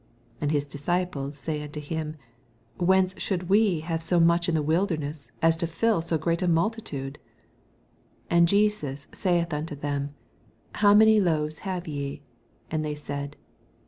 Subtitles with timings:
[0.37, 2.15] 88 And his disciples say unto him,
[2.79, 6.41] Whence should we have so much bread in the wilderness, aa to fill so great
[6.41, 7.19] a multitude?
[8.31, 10.15] 84 And Jesus aaith unto them,
[10.73, 12.23] How many loaves have ye?
[12.71, 13.35] And they said.